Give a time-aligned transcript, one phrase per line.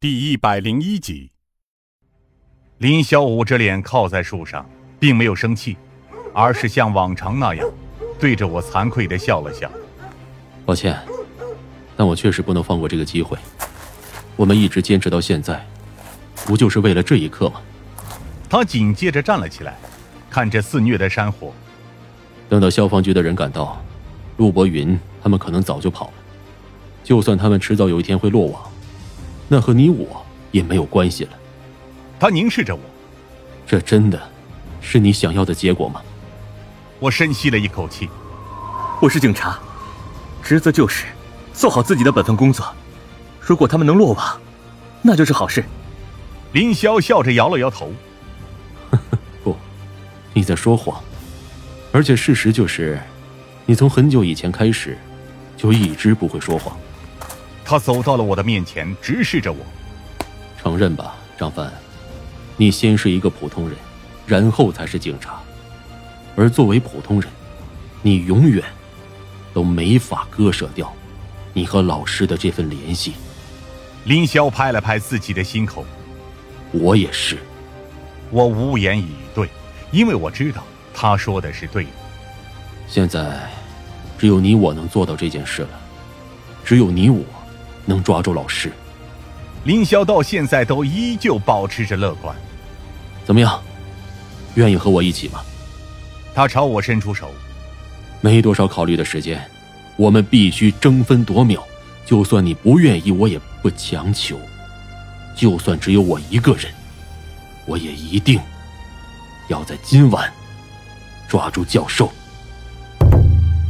[0.00, 1.32] 第一百零一集，
[2.78, 4.64] 林霄捂着脸靠在树上，
[5.00, 5.76] 并没有生气，
[6.32, 7.68] 而是像往常那样，
[8.16, 9.68] 对着我惭愧的笑了笑。
[10.64, 10.96] 抱歉，
[11.96, 13.36] 但我确实不能放过这个机会。
[14.36, 15.66] 我们一直坚持到现在，
[16.46, 17.60] 不就是为了这一刻吗？
[18.48, 19.76] 他紧接着站了起来，
[20.30, 21.52] 看着肆虐的山火。
[22.48, 23.84] 等到消防局的人赶到，
[24.36, 26.12] 陆博云他们可能早就跑了。
[27.02, 28.62] 就算他们迟早有一天会落网。
[29.48, 31.30] 那和你我也没有关系了。
[32.20, 32.80] 他凝视着我，
[33.66, 34.20] 这真的
[34.80, 36.00] 是你想要的结果吗？
[37.00, 38.08] 我深吸了一口气。
[39.00, 39.58] 我是警察，
[40.42, 41.06] 职责就是
[41.54, 42.66] 做好自己的本分工作。
[43.40, 44.40] 如果他们能落网，
[45.00, 45.64] 那就是好事。
[46.52, 47.92] 林霄笑着摇了摇头。
[49.44, 49.56] 不，
[50.34, 51.00] 你在说谎。
[51.92, 53.00] 而且事实就是，
[53.64, 54.98] 你从很久以前开始
[55.56, 56.76] 就一直不会说谎。
[57.70, 59.58] 他走到了我的面前，直视着我。
[60.58, 61.70] 承认吧，张帆，
[62.56, 63.76] 你先是一个普通人，
[64.26, 65.38] 然后才是警察。
[66.34, 67.30] 而作为普通人，
[68.00, 68.64] 你永远
[69.52, 70.90] 都没法割舍掉
[71.52, 73.12] 你和老师的这份联系。
[74.04, 75.84] 林霄拍了拍自己的心口，
[76.72, 77.36] 我也是。
[78.30, 79.46] 我无言以对，
[79.90, 80.64] 因为我知道
[80.94, 81.90] 他说的是对的。
[82.86, 83.38] 现在，
[84.16, 85.68] 只有你我能做到这件事了。
[86.64, 87.22] 只有你我。
[87.88, 88.70] 能抓住老师，
[89.64, 92.36] 林霄到现在都依旧保持着乐观。
[93.24, 93.62] 怎么样，
[94.56, 95.40] 愿意和我一起吗？
[96.34, 97.30] 他朝我伸出手。
[98.20, 99.42] 没多少考虑的时间，
[99.96, 101.66] 我们必须争分夺秒。
[102.04, 104.38] 就算你不愿意，我也不强求。
[105.34, 106.70] 就算只有我一个人，
[107.64, 108.38] 我也一定
[109.48, 110.30] 要在今晚
[111.26, 112.12] 抓住教授。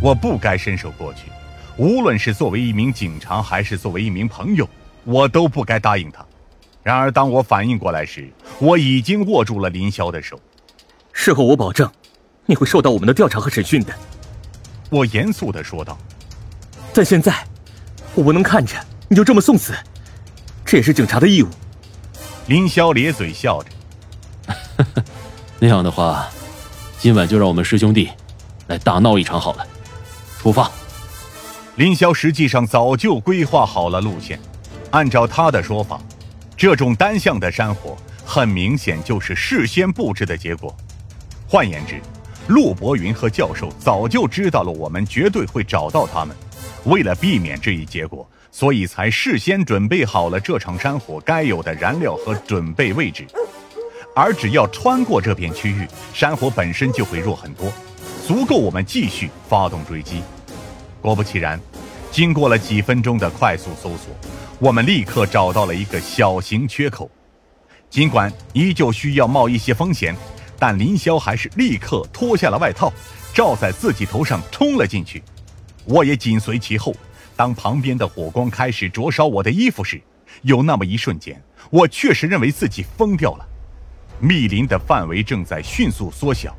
[0.00, 1.24] 我不该伸手过去。
[1.76, 4.66] 无论是作为一名警察，还是作为一名朋友，
[5.04, 6.24] 我都不该答应他。
[6.82, 10.40] 然而，当我反应过来时，我已经握住了林霄的手。
[11.12, 11.90] 事后我保证，
[12.46, 13.92] 你会受到我们的调查和审讯的。
[14.88, 15.98] 我严肃的说道。
[16.94, 17.44] 但现在，
[18.14, 18.74] 我不能看着
[19.08, 19.74] 你就这么送死，
[20.64, 21.48] 这也是警察的义务。
[22.46, 23.70] 林霄咧嘴笑着。
[25.58, 26.26] 那样的话，
[26.98, 28.08] 今晚就让我们师兄弟
[28.68, 29.66] 来大闹一场好了。
[30.38, 30.70] 出发。
[31.76, 34.40] 林霄实际上早就规划好了路线，
[34.92, 36.00] 按照他的说法，
[36.56, 37.94] 这种单向的山火
[38.24, 40.74] 很明显就是事先布置的结果。
[41.46, 42.00] 换言之，
[42.48, 46.34] 陆博云和教授早就知道了我们绝对会找到他们，
[46.84, 53.26] 为了避免这一结果，所以才事先准备好了这场山火该有的燃料和准备位置。
[54.14, 57.70] 而只要穿过这片区域，山火本身就会弱很多，
[58.26, 60.22] 足够我们继续发动追击。
[61.06, 61.60] 果不其然，
[62.10, 64.12] 经过了几分钟的快速搜索，
[64.58, 67.08] 我们立刻找到了一个小型缺口。
[67.88, 70.16] 尽管依旧需要冒一些风险，
[70.58, 72.92] 但林霄还是立刻脱下了外套，
[73.32, 75.22] 罩在自己头上冲了进去。
[75.84, 76.92] 我也紧随其后。
[77.36, 80.02] 当旁边的火光开始灼烧我的衣服时，
[80.42, 81.40] 有那么一瞬间，
[81.70, 83.46] 我确实认为自己疯掉了。
[84.18, 86.52] 密林的范围正在迅速缩小，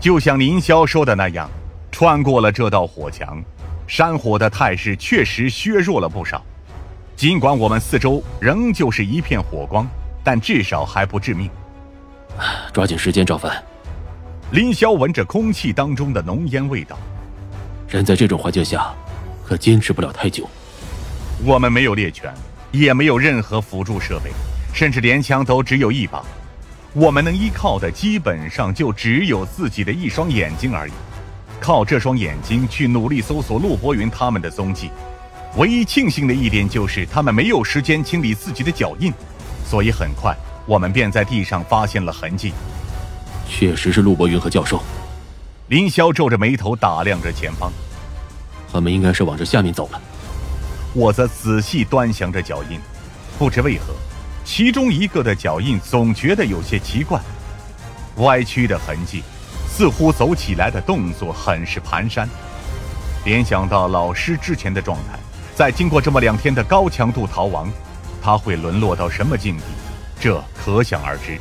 [0.00, 1.48] 就像林霄说的那样，
[1.92, 3.40] 穿过了这道火墙。
[3.88, 6.44] 山火的态势确实削弱了不少，
[7.16, 9.88] 尽管我们四周仍旧是一片火光，
[10.22, 11.50] 但至少还不致命。
[12.70, 13.50] 抓紧时间，赵凡。
[14.52, 16.98] 林霄闻着空气当中的浓烟味道，
[17.88, 18.92] 人在这种环境下，
[19.42, 20.46] 可坚持不了太久。
[21.42, 22.30] 我们没有猎犬，
[22.70, 24.30] 也没有任何辅助设备，
[24.74, 26.22] 甚至连枪都只有一把，
[26.92, 30.92] 我们能依靠的基本上就只有自己的一双眼睛而已。
[31.60, 34.90] 靠这双眼睛去努力搜索陆博云他们的踪迹，
[35.56, 39.12] 唯一庆幸的一点就是他们没有时间清理自己的脚印，
[39.66, 40.34] 所以很快
[40.66, 42.52] 我们便在地上发现了痕迹。
[43.48, 44.82] 确实是陆博云和教授。
[45.68, 47.70] 林霄皱着眉头打量着前方，
[48.72, 50.00] 他们应该是往这下面走了。
[50.94, 52.78] 我则仔细端详着脚印，
[53.38, 53.92] 不知为何，
[54.44, 57.20] 其中一个的脚印总觉得有些奇怪，
[58.16, 59.22] 歪曲的痕迹。
[59.68, 62.26] 似乎走起来的动作很是蹒跚，
[63.24, 65.18] 联想到老师之前的状态，
[65.54, 67.70] 在经过这么两天的高强度逃亡，
[68.20, 69.62] 他会沦落到什么境地，
[70.18, 71.38] 这可想而知。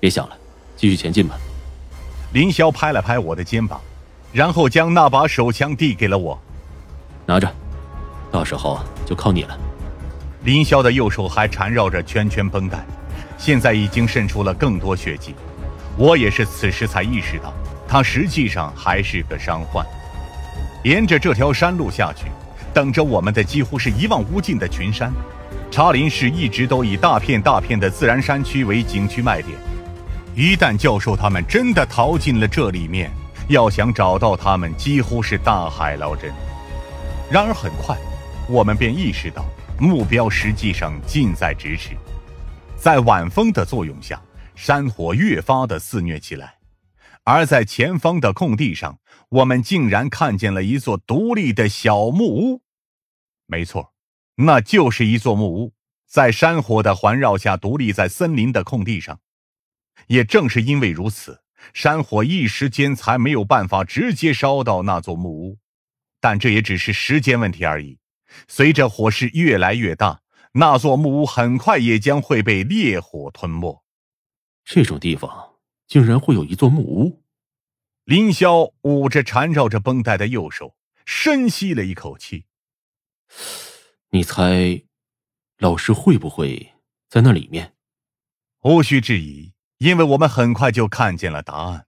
[0.00, 0.36] 别想了，
[0.76, 1.36] 继续前进吧。
[2.32, 3.80] 林霄拍了拍我的肩膀，
[4.32, 6.38] 然后将那把手枪递给了我，
[7.24, 7.48] 拿着，
[8.32, 9.56] 到时候就靠你了。
[10.42, 12.84] 林霄的右手还缠绕着圈圈绷带，
[13.38, 15.34] 现在已经渗出了更多血迹。
[15.96, 17.52] 我也是此时才意识到，
[17.88, 19.84] 他实际上还是个伤患。
[20.84, 22.26] 沿着这条山路下去，
[22.74, 25.10] 等着我们的几乎是一望无尽的群山。
[25.70, 29.56] 茶陵市一直都以大片大片的自然山区为景区卖点。
[30.34, 33.10] 一旦教授他们真的逃进了这里面，
[33.48, 36.30] 要想找到他们，几乎是大海捞针。
[37.30, 37.96] 然而很快，
[38.48, 39.44] 我们便意识到
[39.80, 41.96] 目标实际上近在咫尺。
[42.76, 44.20] 在晚风的作用下，
[44.56, 46.58] 山火越发的肆虐起来。
[47.24, 48.98] 而在前方的空地上，
[49.28, 52.62] 我们竟然看见了一座独立的小木屋。
[53.46, 53.92] 没错，
[54.36, 55.74] 那就是一座木屋，
[56.08, 59.20] 在山火的环绕下，独立在森林的空地上。
[60.06, 61.40] 也正是因为如此，
[61.74, 65.58] 山火一时间才没有办法直接烧到那座木屋。
[66.20, 67.98] 但这也只是时间问题而已。
[68.48, 70.20] 随着火势越来越大，
[70.52, 73.84] 那座木屋很快也将会被烈火吞没。
[74.66, 75.54] 这种地方。
[75.86, 77.22] 竟然会有一座木屋。
[78.02, 82.46] 林霄捂着缠绕着绷带的右手，深吸了一口气。
[84.10, 84.82] 你猜，
[85.58, 86.74] 老师会不会
[87.08, 87.76] 在那里面？
[88.62, 91.85] 无需质疑，因为我们很快就看见了答案。